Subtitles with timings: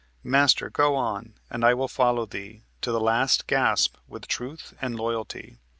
[0.23, 4.95] "Master, go on, and I will follow thee To the last gasp with truth and
[4.95, 5.59] loyalty."